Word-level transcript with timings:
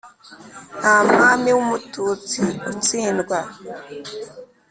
nta 0.79 0.95
mwami 1.09 1.49
w’umututsi 1.55 2.41
utsindwa 2.71 3.37